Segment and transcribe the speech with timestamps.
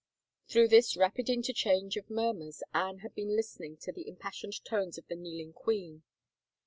[0.47, 5.05] Through this rapid interchange of murmurs Anne had been listening to the impassioned tones of
[5.07, 6.01] the kneeling queen.